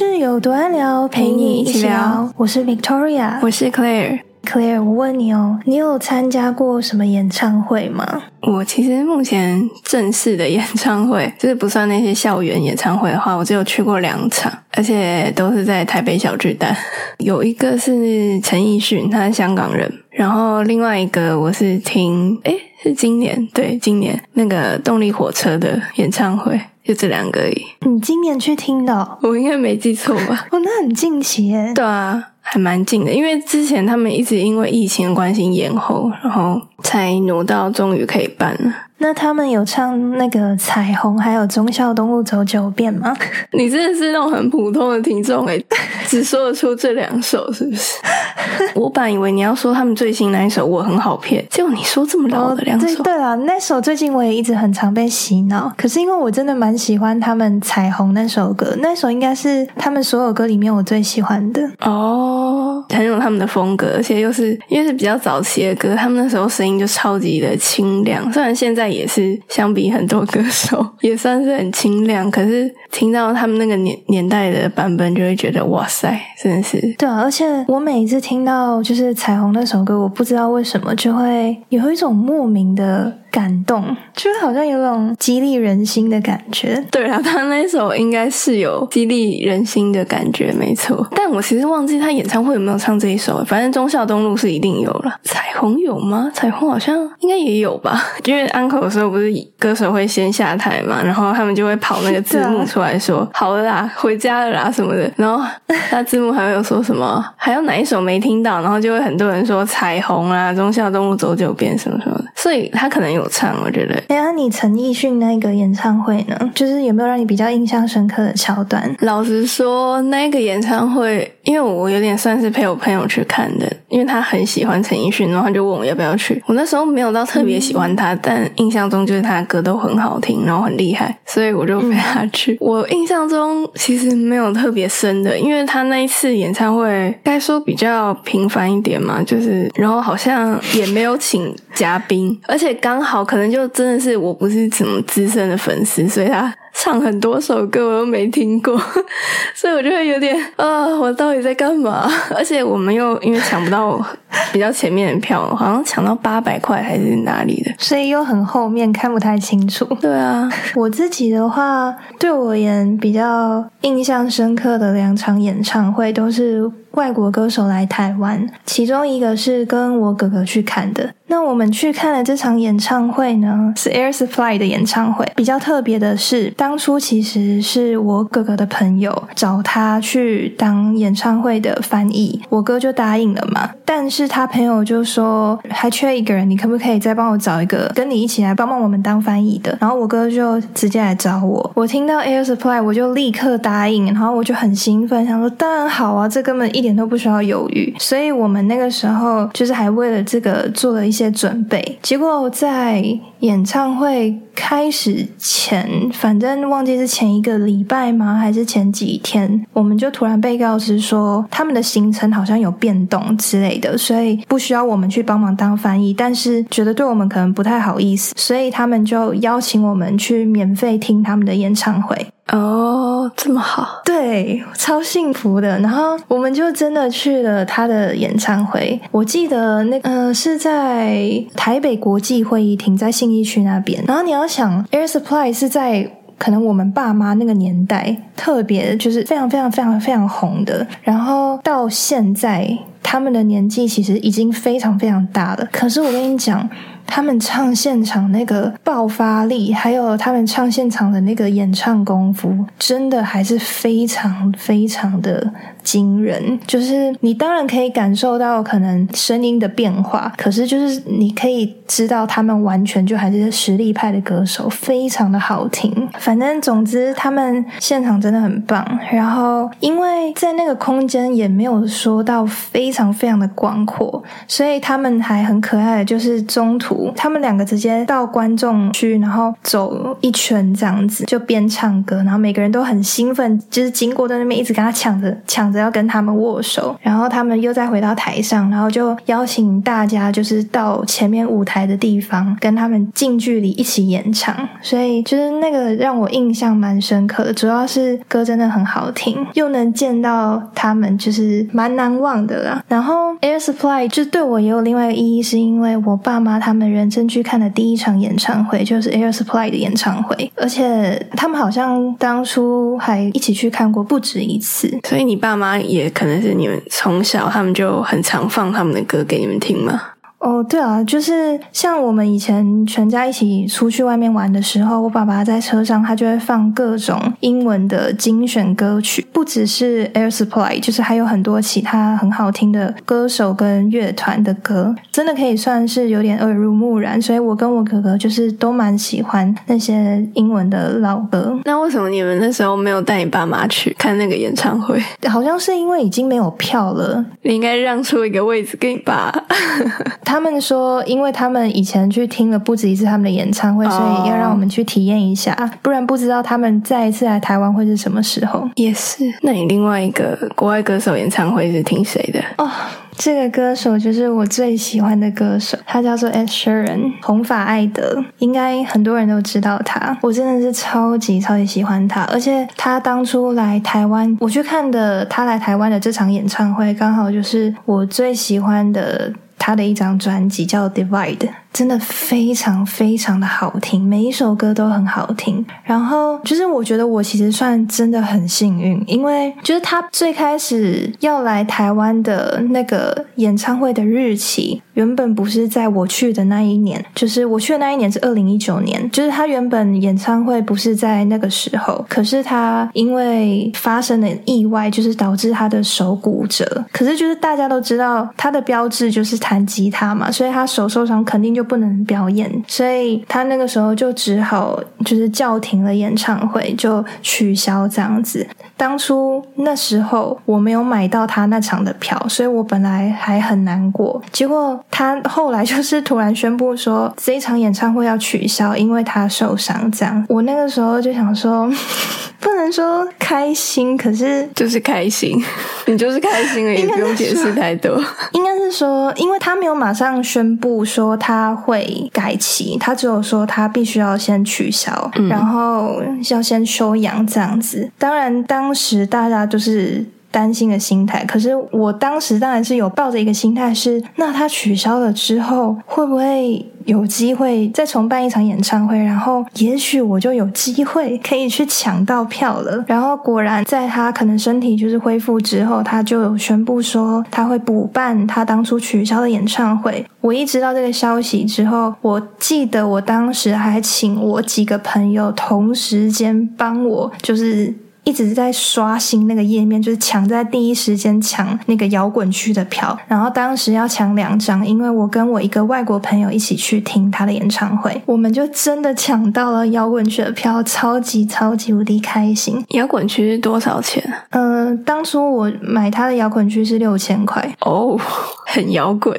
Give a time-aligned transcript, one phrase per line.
[0.00, 2.32] 是有多爱聊，陪你一起聊。
[2.38, 4.20] 我是 Victoria，我是 Claire。
[4.42, 8.22] Claire，我问你哦，你有参加过什么演唱会吗？
[8.40, 16.74] 我其实目前正式的演唱会， 就是不算那些校园演唱会的话，我只有去过两场，而且都是在台北小巨蛋。
[17.18, 26.58] 有一个是陈奕迅，他是香港人，然后另外一个我是听，诶是今年对今年那个动力火车的演唱会，
[26.90, 27.64] 就这两个而已。
[27.86, 29.18] 你今年去听的？
[29.22, 30.46] 我应该没记错吧？
[30.50, 31.72] 哦，那很近期耶。
[31.72, 32.26] 对啊。
[32.42, 38.74] 还蛮近的，因为之前他们一直因为疫情的关系延后，然后才挪到终于可以办了。
[39.02, 43.16] 那他们有唱那个彩虹，还有忠孝东路走九遍吗？
[43.52, 45.64] 你真的是那种很普通的听众诶，
[46.06, 47.94] 只说得出这两首是不是？
[48.76, 53.02] 我本以为你要说他们最新那一首我很好骗，结果你说这么老的两首。
[53.02, 68.89] 对了，那首最近我也一直很常被洗脑，可是因为我真的蛮喜欢他们彩虹那首歌，那首应该是他们所有歌里面我最喜欢的哦，很有他们的风格，而且又是因为是比较早期的歌，他们那时候声音就超级的清亮，虽然现在。
[68.90, 72.30] 也是相比很多歌手， 也算是很清亮。
[72.30, 77.20] 可是听到他们那个年年代的版本，就会觉得哇塞，真的是对啊！
[77.22, 83.20] 而且我每一次听到就是彩虹那首歌，我不知道为什么就会有一种莫名的。
[83.30, 86.84] 感动，就是好像有种激励人心的感觉。
[86.90, 91.06] 对啊，他那首应该是有激励人心的感觉，没错。
[91.14, 93.40] 但我其实忘记他演唱会有没有唱这一首。
[93.44, 96.28] 反正忠孝东路是一定有了，彩虹有吗？
[96.34, 98.02] 彩虹好像应该也有吧。
[98.24, 105.10] 因为安可的时候不是歌手会先下台嘛，然后他们就会跑那个字幕出来说“好了啦，回家了啦”什么的。
[105.16, 105.44] 然后
[105.92, 112.24] 那字幕还会有说什么，还有哪一首没听到，然后就会很多人说彩虹啊，中孝东路走九遍什么什么的。
[112.34, 114.02] 所以他可能有唱，我觉得。
[114.08, 116.50] 哎，呀你陈奕迅那个演唱会呢？
[116.54, 118.94] 就是有没有让你比较印象深刻的桥段？
[119.00, 126.42] 老实说，那个演唱会，因为我有点算是陪我朋友去看的，因为他很喜欢陈奕迅，然后他就问我要不要去。
[126.46, 132.56] 我那时候没有到特别喜欢他，但印象中就是他的歌都很好听，然后很厉害，所以我就陪他去。
[132.60, 142.38] 我印象中其实没有特别深的，因为他那一次演唱会该说比较平凡一点嘛，就是然后好像也没有请嘉宾。
[142.46, 146.52] 而且刚好可能就真的是我不是什么资深的粉丝，所以他。
[146.72, 148.80] 唱很多首歌我又没听过，
[149.54, 152.08] 所以我就会有点啊，我到底在干嘛？
[152.34, 154.02] 而且我们又因为抢不到
[154.52, 159.84] 比较前面的票，好像抢到八百块还是哪里的，所以又很后面看不太清楚。
[160.00, 171.14] 对啊，我自己的话，对我而言比较印象深刻的两场演唱会都是外国歌手来台湾，其中一个是跟我哥哥去看的。
[171.26, 175.24] 那我们去看了这场演唱会呢，是 Air Supply 的演唱会。
[175.36, 183.70] 比较特别的是，当初其实是我哥哥的朋友找他去当演唱会的翻译，我哥就答应了嘛。
[183.84, 189.78] 但是是他朋友就说还缺一个人，你可不可以再帮我找一个跟你一起来帮帮我们当翻译的？
[189.80, 191.70] 然后我哥就直接来找我。
[191.74, 197.94] 我听到 Air Supply，我就立刻答应，然后我就很兴奋，想说当然好啊，这根本一点都不需要犹豫。
[198.00, 201.10] 所以我们那个时候就是还为了这个做了一。
[201.20, 203.04] 些准备，结果在
[203.40, 222.26] 演唱会开始前，反正忘记是前一个礼拜吗，还是前几天，我们就突然被告知说他们的行程好像有变动之类的，所以不需要我们去帮忙当翻译，但是觉得对我们可能不太好意思，所以他们就邀请我们去免费听他们的演唱会。
[222.52, 225.78] 哦，这么好，对，超幸福的。
[225.80, 229.00] 然后我们就真的去了他的演唱会。
[229.10, 234.02] 我记得那呃是在台北国际会议厅，在信义区那边。
[234.06, 240.86] 然后你要想，Air Supply 是在可能我们爸妈那个年代特别就是非常非常非常非常红的。
[241.02, 245.68] 然后到现在，他们的年纪其实已经非常非常大了。
[245.72, 246.68] 可是我跟你讲。
[247.10, 255.52] 他们唱现场那个爆发力，还有他们唱现场的那个演唱功夫，真的还是非常非常的
[255.90, 256.58] 惊人。
[256.66, 266.08] 就是你当然可以感受到可能声音的变化，可是就是你可以知道他们完全就还是实力派的歌手，非常的好听。
[266.18, 268.86] 反正总之他们现场真的很棒。
[269.10, 277.12] 然后因为在那个空间也没有说到非常非常的广阔，所以他们还很可爱的，就是中途。
[277.16, 302.84] 他们两个直接到观众区，然后走一圈这样子，就边唱歌，然后每个人都很兴奋，就是经过在那边一直跟他抢着抢着要跟他们握手，然后他们又再回到台上，然后就邀请大家就是到前面舞台的地方跟他们近距离一起演唱，所以就是那个让我印象蛮深刻的，主要是歌真的很好听，又能见到他们，就是蛮难忘的啦。
[302.88, 314.98] 然后 Air Supply 就对我也有另外一个意义，是因为我爸妈他们人真去看的第一场演唱会就是 Air Supply 的演唱会，而且他们好像当初还一起去看过不止一次。
[315.04, 320.00] 所以你爸妈也可能是你们从小他们就很常放他们的歌给你们听吗？
[320.40, 337.20] 哦，对啊，就是像我们以前全家一起出去外面玩的时候，我爸爸在车上他就会放各种英文的精选歌曲，不只是 Air Supply，就是还有很多其他很好听的歌手跟乐团的歌，真的可以算是有点耳濡目染。
[337.20, 341.54] 所以我跟我哥哥就是都蛮喜欢那些英文的老歌。
[341.66, 344.98] 那为什么你们那时候没有带你爸妈去看那个演唱会？
[345.28, 349.30] 好像是因为已经没有票了，你应该让出一个位置给你爸。
[350.30, 358.70] 他们说，因为他们以前去听了不止一次他们的演唱会，所以要让我们去体验一下，不然不知道他们再一次来台湾会是什么时候。
[358.76, 362.40] 也是，那你另外一个国外歌手演唱会是听谁的？
[362.58, 362.70] 哦，
[363.16, 370.16] 这个歌手就是我最喜欢的歌手，他叫做 Ed Sheeran，红发艾德，应该很多人都知道他。
[370.22, 379.32] 我真的是超级超级喜欢他，而且他当初来台湾，我去看的他来台湾的这场演唱会，刚好就是我最喜欢的。
[379.60, 381.36] 他的一张专辑叫《Divide》。
[381.72, 385.64] 真的非常非常的好听，每一首歌都很好听。
[385.84, 406.84] 然后就是我觉得我其实算真的很幸运，因为就是他最开始要来台湾的那个演唱会的日期，原本不是在我去的那一年，就是我去的那一年是二零一九年，就是他原本演唱会不是在那个时候，可是他因为发生了意外，就是导致他的手骨折。
[406.92, 411.64] 可是就是大家都知道他的标志就是弹吉他嘛，所以他手受伤肯定就。
[411.70, 418.44] 不能表演，所以他那个时候就只好就是叫停了演唱会，就取消这样子。
[418.76, 424.20] 当初那时候我没有买到他那场的票，所以我本来还很难过。
[424.32, 429.90] 结果他后来就是突然宣布说 这一场演唱会要取消，因为他受伤。
[429.90, 431.70] 这样，我那个时候就想说，
[432.40, 435.42] 不能说开心，可是就是开心，
[435.86, 438.02] 你就是开心而已，不用解释太多。
[438.32, 441.54] 应该是说，因为他没有马上宣布说他。
[441.60, 447.90] 会改期，他只有说他必须要先取消，然后要先休养这样子。
[447.98, 456.66] 当然，当时大家就是担心的心态，可是我当时当然是有抱着一个心态是，那他取消了之后会不会？
[456.86, 462.82] 有机会再重办一场演唱会，然后也许我就有机会可以去抢到票了。
[462.88, 470.04] 然后果然，在他可能身体就是恢复之后，他就有宣布说他会补办他当初取消的演唱会。
[470.22, 477.72] 我一知道这个消息之后，我记得我当时还请我几个朋友同时间帮我，就是。
[478.10, 482.98] 一直在刷新那个页面，就是抢在第一时间抢那个摇滚区的票。
[483.06, 492.64] 然后当时要抢两张，因为我跟我一个外国朋友一起去听他的演唱会，我们就真的抢到了摇滚区的票，超级超级无敌开心。
[492.70, 494.02] 摇滚区是多少钱？
[494.30, 497.96] 呃，当初我买他的摇滚区是六千块哦，
[498.44, 499.16] 很摇滚。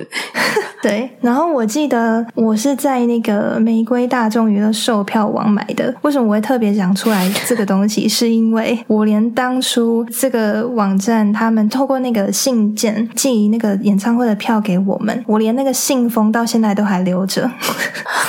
[0.81, 5.93] 对，然后我记得我是在那个玫瑰大众娱乐售票网买的。
[6.01, 8.07] 为什么我会特别讲出来这个东西？
[8.09, 17.49] 是因为我连当初这个网站他们透过那个信件寄那个演唱会的票给我们，我连那个信封到现在都还留着。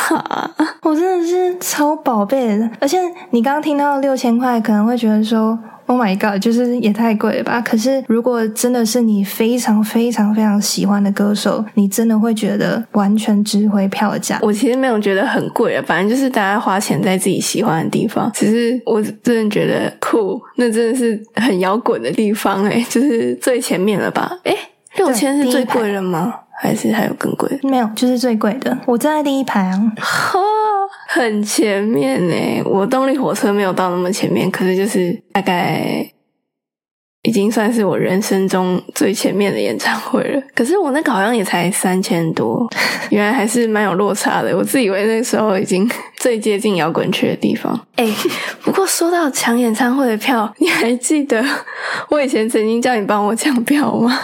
[0.83, 2.99] 我真的是超宝贝的，而且
[3.31, 5.59] 你刚刚听到六千块，可能会觉得说。
[5.87, 7.61] Oh my god，就是也太贵了吧！
[7.61, 14.39] 可是如果真的是你非常非常非常喜欢的歌手，你真的会觉得完全值回票价。
[14.43, 18.31] 我其实没有觉得很贵啊，反正就是大家花钱在自己喜欢的地方。
[18.33, 24.39] 只是我真的觉得酷，那真的是很摇滚的地方哎，就是最前面了吧？
[24.45, 24.57] 哎，
[24.97, 26.35] 六千是最贵了吗？
[26.61, 27.49] 还是还有更贵？
[27.63, 28.77] 没有，就是最贵的。
[28.87, 29.93] 我站在第一排啊。
[31.09, 36.07] 很前面呢，我动力火车没有到那么前面，可是就是大概
[37.23, 40.43] 已经算是我人生中最前面的演唱会了。
[40.55, 42.67] 可是我那个好像也才三千多，
[43.11, 44.57] 原来还是蛮有落差的。
[44.57, 47.79] 我自以为那时候已经最接近摇滚区的地方。
[47.97, 48.09] 哎，
[48.65, 51.45] 不过说到抢演唱会的票，你还记得
[52.09, 54.19] 我以前曾经叫你帮我抢票吗？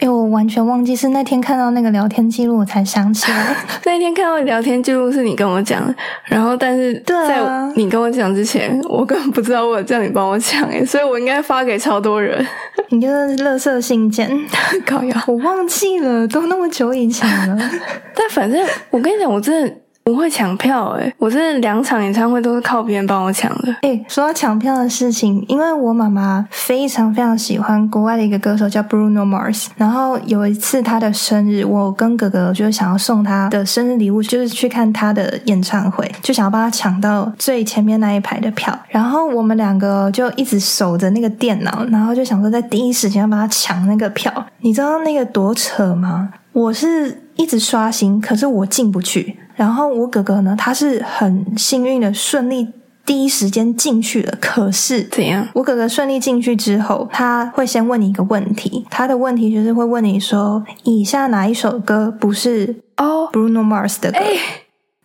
[0.00, 3.56] 哎，我完全忘记是那天看到那个聊天记录，我才想起来。
[3.84, 5.94] 那天看到聊天记录是你跟我讲的，
[6.26, 7.40] 然后但是在
[7.74, 12.46] 你跟我讲之前，我根本不知道我叫你帮我抢哎，所以我应该发给超多人。
[12.90, 14.30] 你就是垃圾信件，
[14.86, 15.24] 搞呀！
[15.26, 17.70] 我忘记了，都那么久以前了。
[18.14, 19.74] 但反正我跟你讲，我真的。
[20.08, 21.12] 不会抢票哎！
[21.18, 23.76] 我这两场演唱会都是靠别人帮我抢的。
[23.82, 38.74] 哎，说到抢票的事情，因为我妈妈非常非常喜欢国外的一个歌手叫 Bruno Mars，然后有一次他的生日，我跟哥哥就是想要送他的生日礼物，就是去看他的演唱会，就想要帮他抢到最前面那一排的票。
[38.88, 44.32] 然后我们两个就一直守着那个电脑，然后就想说在第一时间要帮他抢那个票。
[44.60, 46.30] 你知道那个多扯吗？
[46.54, 49.36] 我是一直刷新，可是我进不去。
[49.58, 52.68] 然后我哥哥呢，他是很幸运的，顺利
[53.04, 54.32] 第一时间进去了。
[54.40, 55.48] 可是怎样？
[55.52, 64.18] 我哥哥顺利进去之后，他会先问你一个问题，他的问题就是会问你说：以下哪一首歌不是哦 Bruno Mars 的歌？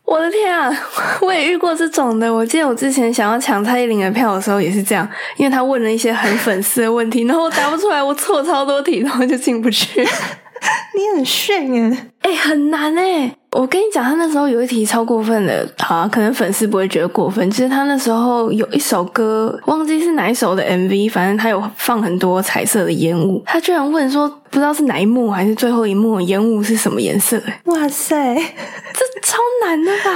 [0.05, 0.71] 我的天啊！
[1.21, 2.31] 我也遇过这种的。
[2.31, 10.01] 我记得我之前想要抢蔡依林的票的时候也是这样，因为他问了一些很粉丝的问题，然后我答不出来，我错超多题，然后就进不去。
[10.95, 11.97] 你很炫耶！
[12.21, 13.35] 哎，很难哎。
[13.53, 17.49] 我跟你讲，他那时候有一题超过分的，好，可能粉丝不会觉得过分。
[17.51, 23.43] 其实他那时候有一首歌，忘记是哪一首的 MV，反正他有放很多彩色的烟雾。
[23.45, 27.39] 他居然问说，不知道是哪一幕还是最后一幕，烟雾是什么颜色？
[27.65, 30.11] 哇塞，这超难的吧？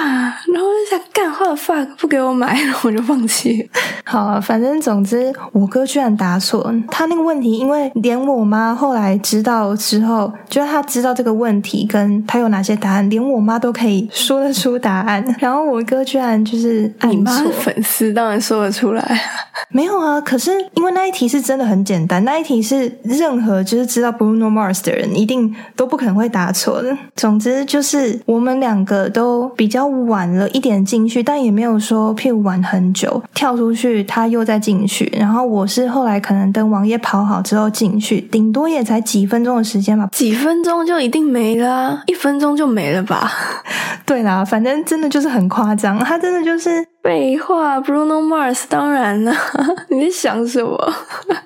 [0.54, 3.70] 然后就想干坏 fuck，不给我买，然后我就放弃。
[4.04, 6.74] 好，反正总之，我哥居然答错。
[6.90, 13.28] 他那个问题，因为连我妈后来知道之后，就是他知道这个问题跟他有哪些答案，连。
[13.28, 19.22] 我妈都可以说得出答案， 然后我哥居然就是你妈粉丝当然说得出来，
[19.70, 20.22] 没有啊？
[20.22, 26.98] 可是因为那一题是真的很简单，那一题是任何就是知道 Bruno Mars 的人一定都不可能会答错的。
[27.18, 35.12] 总之就是我们两个都比较晚了一点进去，但也没有说譬如晚很久跳出去，他又再进去。
[35.18, 43.30] 然后我是后来可能等网页跑好之后进去，顶多也才几分钟的时间吧，几分钟就一定没了，一分钟就没了吧。
[44.06, 47.80] 对啦，反正真的就是很夸张，他真的就是废话。
[47.80, 49.34] Bruno Mars 当然了，
[49.88, 50.94] 你在想什么？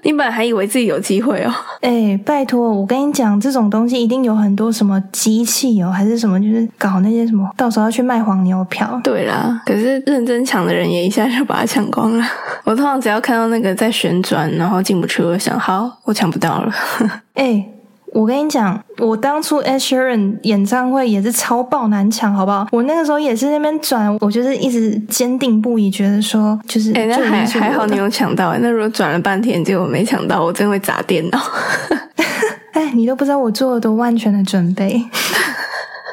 [0.02, 1.54] 你本来还以为自己有机会哦。
[1.82, 9.00] 哎，拜托，我跟你讲，这种东西一定有很多什么机器哦，还是什么，就是搞那些什么，到时候要去卖黄牛票。
[9.04, 12.26] 对啦，可是认真抢的人也一下就把它抢光了。
[12.66, 16.74] 我通常只要看到那个在旋转，然后进不去，我想，好，我抢不到了。
[17.36, 17.64] 哎。
[18.14, 22.68] 我跟你讲，我当初 Ed Sheeran 演唱会也是超爆难抢，好不好？
[22.72, 31.40] 我那个时候也是那边转，我就是一直坚定不移，觉得说就是，哎，那还还好你有抢到，那如果转了半天结果没抢到，我真会砸电脑。
[32.74, 35.02] 哎，你都不知道我做了多万全的准备。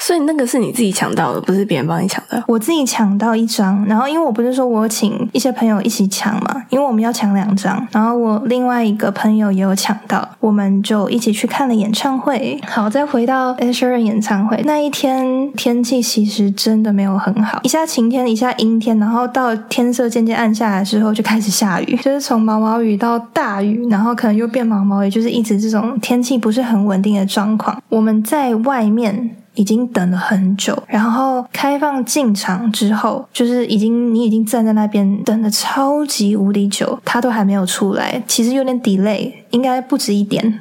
[0.09, 2.43] 所以那个是你自己抢到的，不是别人帮你抢的。
[2.49, 12.59] 我自己抢到一张，然后因为我不是说我请一些朋友一起抢嘛，因为我们要抢两张，然后我另外一个朋友也有抢到，我们就一起去看了演唱会。
[12.67, 27.79] 好，再回到 Asher 演唱会那一天，天气其实真的没有很好，一下晴天，一下阴天，然后到天色渐渐暗下来之后就开始下雨， 就是从毛毛雨到大雨，然后可能又变毛毛雨，就是一直这种天气不是很稳定的状况。
[27.91, 29.37] 我们在外面。
[29.59, 40.61] 已经等了很久，然后开放进场之后，就是已经你已经站在那边等了超级无敌久，他都还没有出来，其实有点 delay，应该不止一点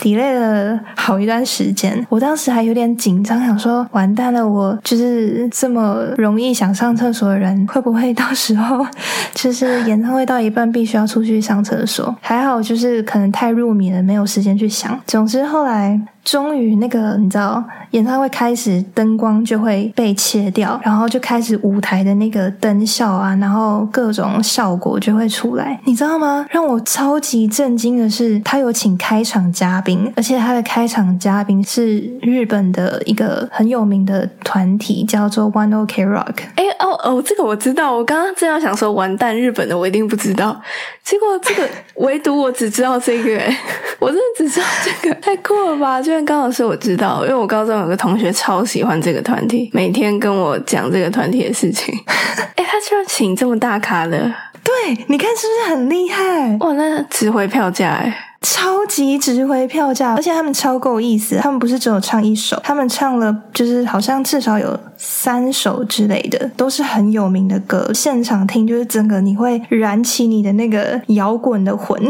[0.00, 2.06] ，delay 了好一段时间。
[2.08, 8.86] 我当时还有点紧张，想说完蛋了，我就是这么容易想上厕所的人，会不会到时候
[9.34, 12.16] 就是演唱会到一半必须要出去上厕所？
[12.22, 14.98] 还好就是可能太入迷了，没有时间去想。
[15.06, 16.00] 总之后来。
[16.24, 26.44] 终于，那个你知道，演唱会开始，灯光就会被切掉，然后就开始舞台的那个灯效啊，然后各种效果就会出来，你知道吗？
[26.50, 36.34] 让我超级震惊的是，他有请开场嘉宾，而且他的开场嘉宾是日本的一个很有名的团体，叫做 One Ok Rock。
[36.56, 40.60] 哎哦哦，这个我知道，我刚刚正要想说，完蛋，日本的我一定不知道，
[41.02, 43.58] 结果这个唯独我只知道这个，哎，
[43.98, 46.00] 我真的只知道这个，太酷了吧？
[46.00, 46.24] 居然。
[46.28, 51.94] 刚好是我知道，因为我高中有个同学超喜欢这个团体，每天跟我讲这个团体的事情。
[52.56, 54.30] 哎，他居然请这么大咖的，
[54.62, 56.56] 对，你看是不是很厉害？
[56.60, 58.14] 哇，那值回票价哎，
[58.50, 72.02] 超级值回票价，而且他们超够意思，他们不是只有唱一首，他们唱了就是好像至少有三首之类的，都是很有名的歌，现场听就是整个你会燃起你的那个摇滚的魂。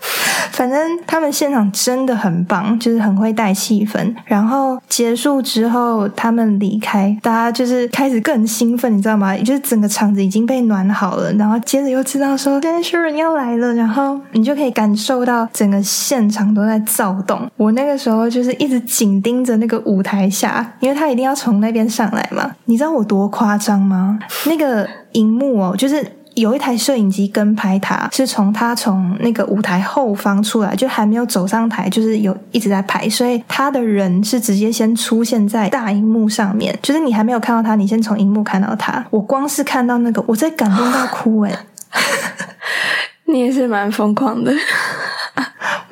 [0.52, 4.14] 反正他们现场真的很棒，就是很会带气氛。
[4.24, 9.36] 然后结束之后，他们离开，大家就是开始更兴奋，你知道吗？
[9.38, 17.50] 就是整个场子已经被暖好了，然后接着又知道说今天 Sharon 要来了，然后你就可以感受到整个现场都在躁动。
[17.56, 22.50] 我那个时候就是一直紧盯着那个舞台下，因为他一定要从那边上来嘛。
[22.66, 24.18] 你知道我多夸张吗？
[24.46, 26.04] 那个荧幕哦，就是。
[26.34, 39.04] 有一台摄影机跟拍他，是从他从那个舞台后方出来，就还没有走上台，就是有一直在拍，所以他的人是直接先出现在大荧幕上面，就是你还没有看到他，你先从荧幕看到他。
[39.10, 41.58] 我光是看到那个，我在感动到哭诶
[43.26, 44.52] 你也是蛮疯狂的。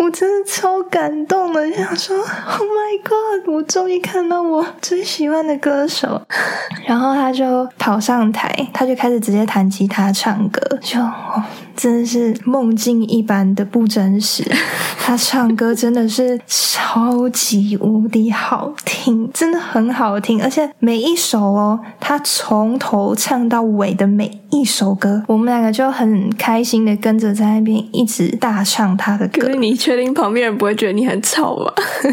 [0.01, 3.47] 我真的超感动的，想说，Oh my God！
[3.55, 6.23] 我终于看到我最喜欢的歌手。
[6.87, 10.99] 然后他就跑上台，他就开始直接弹吉他唱歌，就
[11.77, 14.45] 真的是梦境一般的不真实。
[14.99, 29.49] 他唱歌真的是超级无敌好听，真的很好听，而且每一首哦，他从头唱到尾的每一首歌，我们两个就很开心的跟着在那边一直大唱他的歌。
[29.55, 31.73] 你确定旁边人不会觉得你很吵吗？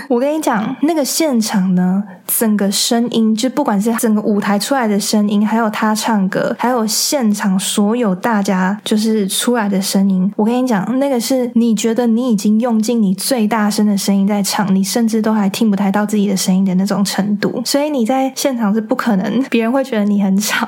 [0.09, 17.62] 我跟你讲，那个现场呢，整个声音，就不管是整个舞台出来的声音，还有他唱歌，还有现场所有大家就是出来的声音，我跟你讲，那个是你觉得你已经用尽你最大声的声音在唱，你甚至都还听不太到自己的声音的那种程度。
[17.65, 20.67] 所以你在现场是不可能别人会觉得你很吵，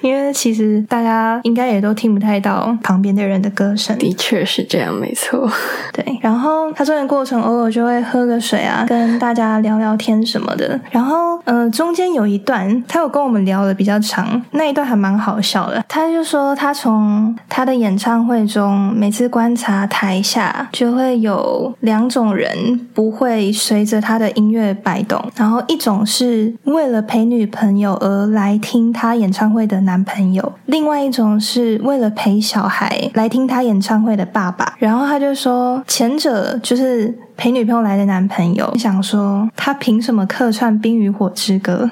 [0.00, 3.96] 因为其实大家应该也都听不太到旁边的人的歌声。
[3.98, 5.50] 的确是这样，没错。
[5.92, 10.80] 对，然后他这个过程偶尔就会喝个水啊，跟大家聊聊天什么的。
[10.90, 15.84] 然后，呃，中间有一段，他有跟我们聊的比较长，那一段还蛮好笑的。
[15.88, 25.22] 他就说，他从他的演唱会中，每次观察台下，就会有两种人不会随着他的音乐摆动。
[25.34, 34.74] 然后，一种是为了陪女朋友而来听他演唱会的男朋友，另外一种是为了陪小孩来听他演唱会的爸爸。
[34.78, 35.82] 然后他就说。
[35.86, 41.88] 前者就是陪女朋友来的男朋友，想说他凭什么客串《冰与火之歌》，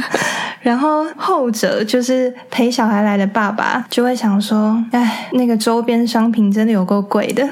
[0.60, 7.48] 然后后者就是陪小孩来的爸爸，就会想说，哎，那个周边商品真的有够贵的。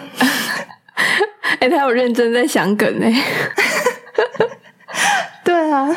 [1.61, 3.07] 哎，他有认真在想梗呢。
[5.42, 5.88] 对啊，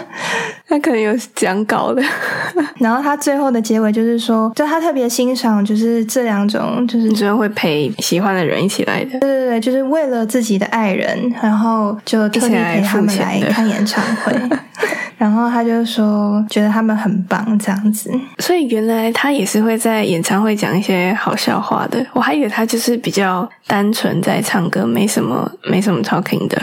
[0.69, 2.01] 他可能有讲稿的。
[2.77, 9.19] 然后他最后的结尾就是说，就他特别欣赏，就是这两种，就是真的会陪喜欢的人一起来的。
[9.19, 14.33] 对对对，就是为了自己的爱人，然后就特地陪他们来看演唱会。
[15.17, 18.09] 然后他就说，觉得他们很棒，这样子。
[18.37, 22.05] 所以原来他也是会在演唱会讲一些好笑话的。
[22.13, 26.61] 我还以为他就是比较单纯在唱歌，没什么没什么 talking 的。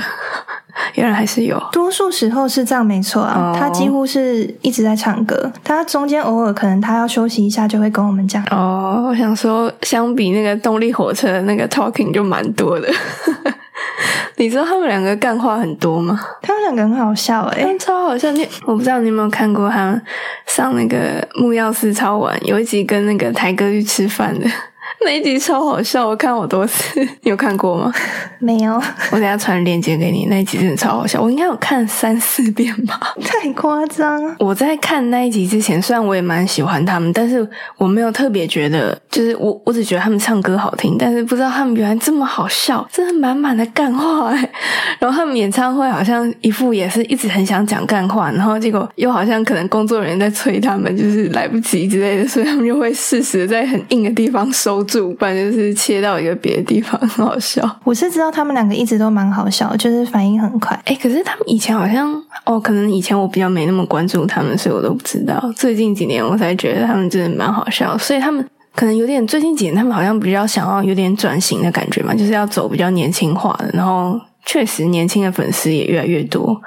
[0.95, 3.55] 原来还是有，多数时候是这样，没错啊。
[3.59, 8.43] 他几乎是一直在唱歌，他中间偶尔可能他要休息一下，就会跟我们讲。
[8.51, 12.89] 哦，我想说，相比那个动力火车的那个 talking 就蛮多的。
[14.39, 16.21] 你知道他们两个干话很多吗？
[16.43, 18.31] 他们两个很好笑诶，超好笑。
[18.33, 20.03] 你我不知道你有没有看过他们
[20.47, 24.47] 上那个木曜四超玩，有一集跟那个台哥去吃饭的。
[25.05, 27.01] 那一集超好笑，我看好多次。
[27.23, 27.93] 你有看过吗？
[28.39, 28.75] 没有。
[29.11, 30.27] 我等下传链接给你。
[30.27, 33.15] 那一集真的超好笑，我应该有看三四遍吧。
[33.23, 34.23] 太夸张！
[34.39, 37.47] 我在看那一集之前，虽然我也蛮喜欢他们，但是
[37.77, 44.51] 我没有特别觉得，就是我我只觉得他们唱歌好听，但是不知道他们原来这么好笑，真的满满的干话哎。
[44.99, 54.76] 然后他们演唱会好像一副也是一直很想讲干话，然后结果又好像可能工作人员在催他们，就是来不及之类的，所以他们就会适时在很硬的地方收。
[54.85, 57.63] 主办就是切到一个别的地方，很好笑。
[57.85, 60.79] 我是知道他们两个一直都蛮好笑，就是反应很快。
[60.85, 62.13] 哎，可是他们以前好像
[62.45, 65.53] 哦，可能以前我比较没那么关注他们，所以我都不知道。
[65.57, 73.71] 最近几年我才觉得他们真的蛮好笑，所以他们可能有点最近几年他们好像比较想要有点转型的感觉嘛，就是要走比较年轻化的。
[73.73, 76.61] 然后确实年轻的粉丝也越来越多。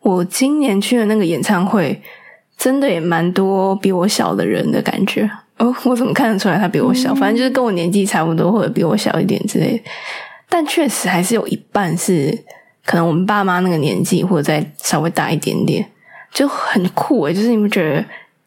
[0.00, 2.02] 我今年去的那个演唱会，
[2.58, 5.30] 真的也蛮多比我小的人的感觉。
[5.58, 7.14] 哦，我怎么看得出来他比我小？
[7.14, 9.80] 反正就是跟我年纪差不多，或者比我小一点之类。
[10.48, 12.36] 但确实还是有一半是
[12.84, 15.86] 可能我们爸妈那个年纪，或者再稍微大一点点，
[16.32, 17.32] 就很酷诶。
[17.32, 18.04] 就是你们觉得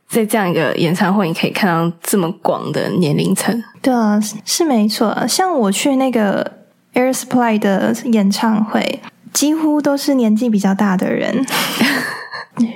[0.07, 3.63] 在这样一个演唱会，你可以看到这么广的年龄层？
[3.81, 5.25] 对啊，是没错。
[5.27, 6.59] 像我去那个
[6.93, 8.99] Air Supply 的演唱会，
[9.31, 11.45] 几乎都是年纪比较大的人。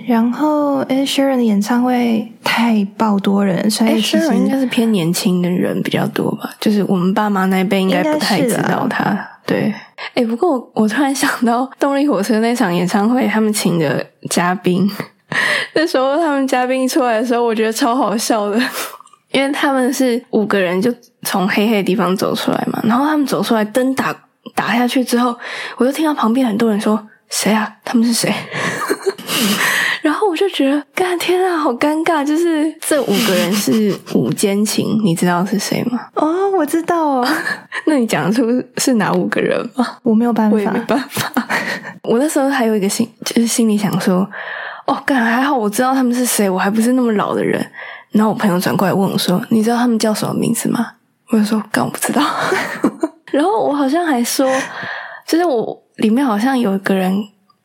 [0.07, 9.27] 然后 Ed Sheeran 的演唱会太爆多人，所以 Ed Sheeran 应该是偏年轻的人比较多吧，就是我们爸妈那一辈应该不太知道他。
[9.45, 9.73] 对，
[10.13, 14.89] 哎，不过我我突然想到动力火车那场演唱会，他们请的嘉宾，
[15.73, 18.61] 那时候他们嘉宾出来的时候，我觉得超好笑的，
[19.31, 24.15] 因为他们是五个人就从黑黑的地方走出来嘛，然后他们走出来，灯打
[24.53, 25.35] 打下去之后，
[25.77, 27.71] 我就听到旁边很多人说：“谁啊？
[27.83, 28.31] 他们是谁？”
[30.01, 32.23] 然后我就觉得，干天啊，好尴尬！
[32.25, 35.99] 就是这五个人是 五间情，你知道是谁吗？
[36.15, 37.27] 哦，我知道哦。
[37.85, 38.43] 那你讲出
[38.77, 39.85] 是哪五个人吗？
[40.03, 41.31] 我没有办法，我也没办法。
[42.03, 44.27] 我那时候还有一个心，就是心里想说，
[44.87, 47.63] 哦，干还好，我知道他们是谁，我还不是那么老的人。
[48.11, 50.93] 然后我朋友转过来问我说：“你知道他们叫什么名字吗？”
[51.29, 52.23] 我就说：“干，我不知道。”
[53.31, 54.49] 然后我好像还说，
[55.27, 57.13] 就是我里面好像有一个人。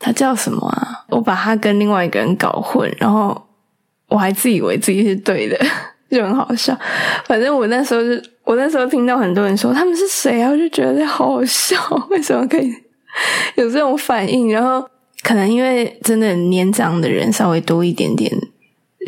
[0.04, 1.02] 他叫什么啊？
[1.08, 3.40] 我把他跟另外一个人搞混，然后
[4.08, 5.58] 我还自以为自己是对的，
[6.10, 6.78] 就很好笑。
[7.24, 11.76] 反正我那时候是，我那时候听到很多人说他们是谁啊，我就觉得好好笑。
[12.10, 12.70] 为什么可以
[13.56, 14.52] 有这种反应？
[14.52, 14.86] 然后
[15.22, 18.30] 可能因为真的年长的人稍微多一点点，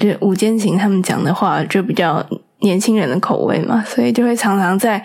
[0.00, 2.26] 就吴坚情他们讲的话就比较
[2.60, 5.04] 年轻人的口味嘛，所以就会常常在。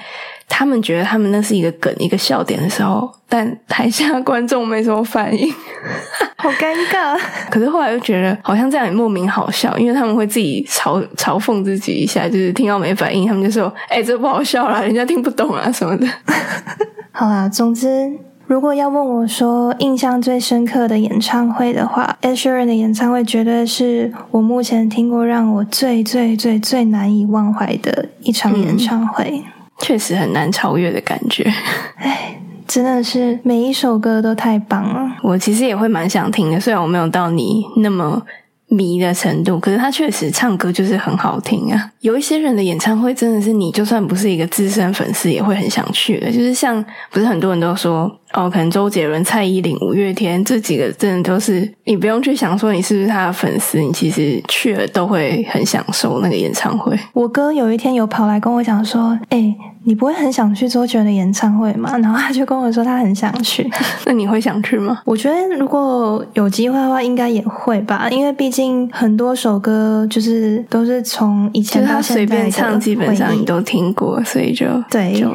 [0.54, 5.50] 他们觉得他们那是一个梗、一个笑点的时候，但台下观众没什么反应，
[6.36, 7.18] 好尴尬。
[7.50, 16.06] 可是后来又觉得好像这样也莫名好笑，因为他们会自己嘲嘲讽自己一下，就是听到没反应，他们就说：“哎，这不好笑啦，人家听不懂啊什么的。
[17.14, 18.12] ”好啦，总之，
[18.46, 29.44] 如果要问我说印象最深刻的演唱会的话，Ed Sheeran 的演唱会绝对是我目前听过让我最最最最难以忘怀的一场演唱会。
[29.82, 31.44] 确实很难超越的感觉，
[31.96, 35.17] 哎，真的是每一首歌都太棒了。
[35.24, 38.22] 我其实也会蛮想听的，虽然我没有到你那么
[38.67, 41.91] 迷的程度，可是他确实唱歌就是很好听啊。
[42.00, 48.10] 有一些人的演唱会真的是你就算不是一个资深粉丝也会很想去的，就是像不是很多人都说。
[48.34, 56.98] 哦，可能周杰伦、蔡依林、五月天这几个真的都是你不用去想说你是不是他的粉丝，你其实去了都会很享受那个演唱会。
[57.13, 63.70] 我哥有一天有跑来跟我讲说：“哎，你不会很想去周杰伦的演唱会吗？”然后他就跟我说他很想去。
[64.06, 65.02] 那你会想去吗？
[65.06, 75.30] 我觉得如果有机会的话，应该也会吧，因为毕竟很多首歌就是都是从以前他随便唱，基本上你都听过，所以就对就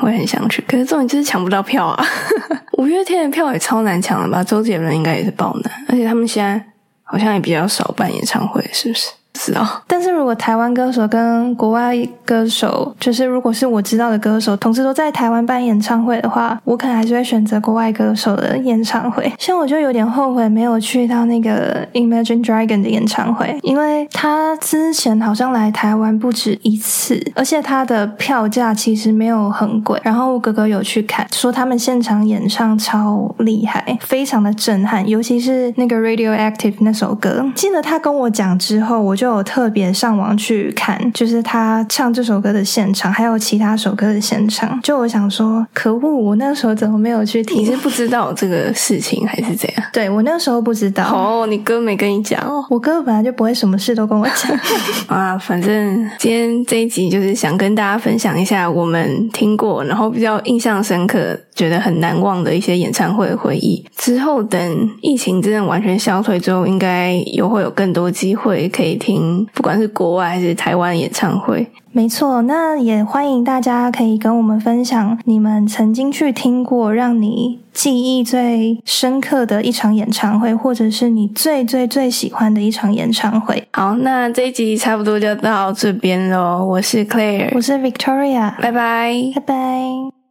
[0.00, 0.62] 会很想去。
[0.68, 2.04] 可是重点就是抢不到票啊。
[2.78, 4.42] 五月天的票也超难抢的吧？
[4.42, 6.62] 周杰伦应该也是爆难，而且他们现在
[7.02, 9.10] 好像也比较少办演唱会，是不是？
[9.44, 19.32] 是啊， 但是如果台湾歌手跟国外歌手，就是如果是我知道的歌手，同时都在台湾办演唱会的话，我可能还是会选择国外歌手的演唱会。
[19.40, 30.00] 像我就有点后悔没有去到那个 Imagine Dragon 的演唱会，因为他之前好像来台湾不止一次，而且他的票价其实没有很贵。
[30.04, 37.44] 然后我哥哥有去看，说他们现场演唱超厉害，非常的震撼，尤其是那个 Radioactive 那首歌。
[37.56, 39.31] 记得他跟我讲之后，我就。
[39.34, 44.80] 有特别上网去看，就是他唱这首歌的现场，还有其他首歌的现场。
[44.82, 47.60] 就我想说，可恶，我那时候怎么没有去听？
[47.60, 49.84] 你 是不知道这个事情，还是怎样？
[49.92, 51.04] 对我那时候不知道。
[51.04, 52.64] 哦，你哥没跟你讲哦。
[52.68, 54.58] 我哥本来就不会什么事都跟我讲
[55.08, 55.36] 啊。
[55.38, 63.84] 反正今天这一集就是想跟大家分享一下我们听过，然后比较印象深刻、觉得很难忘的一些演唱会回忆。
[63.96, 69.46] 之后等疫情真的完全消退之后，应该又会有更多机会可以听。
[69.54, 83.62] 不管是国外还是台湾演唱会，没错，那也欢迎大家可以跟我们分享你们曾经去听过让你记忆最深刻的一场演唱会，或者是你最最最喜欢的一场演唱会。
[83.72, 86.64] 好，那这一集差不多就到这边喽。
[86.64, 90.21] 我是 Claire，我是 Victoria，拜拜，拜拜。